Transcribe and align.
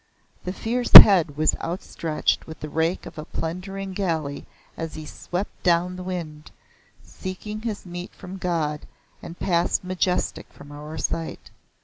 The 0.45 0.51
fierce 0.51 0.89
head 0.93 1.37
was 1.37 1.55
outstretched 1.61 2.47
with 2.47 2.59
the 2.61 2.69
rake 2.69 3.05
of 3.05 3.19
a 3.19 3.25
plundering 3.25 3.93
galley 3.93 4.47
as 4.75 4.95
he 4.95 5.05
swept 5.05 5.61
down 5.61 5.95
the 5.95 6.01
wind, 6.01 6.49
seeking 7.03 7.61
his 7.61 7.85
meat 7.85 8.11
from 8.15 8.37
God, 8.37 8.87
and 9.21 9.37
passed 9.37 9.83
majestic 9.83 10.51
from 10.51 10.71
our 10.71 10.97
sight. 10.97 11.51